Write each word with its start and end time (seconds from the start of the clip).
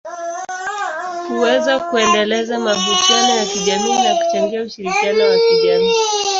huweza 1.27 1.79
kuendeleza 1.79 2.59
mahusiano 2.59 3.35
ya 3.35 3.45
kijamii 3.45 4.03
na 4.03 4.15
kuchangia 4.15 4.61
ushirikiano 4.61 5.23
wa 5.23 5.37
kijamii. 5.37 5.93